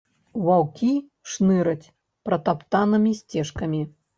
[0.45, 0.89] Ваўкі
[1.33, 1.91] шныраць
[2.31, 3.87] пратаптанымі сцежкамі.